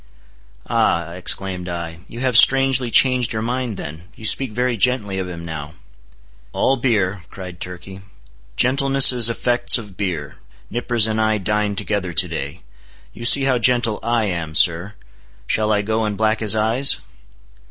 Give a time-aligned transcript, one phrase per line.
[0.65, 5.45] "Ah," exclaimed I, "you have strangely changed your mind then—you speak very gently of him
[5.45, 5.75] now."
[6.53, 8.01] "All beer," cried Turkey;
[8.55, 12.63] "gentleness is effects of beer—Nippers and I dined together to day.
[13.13, 14.95] You see how gentle I am, sir.
[15.45, 16.97] Shall I go and black his eyes?"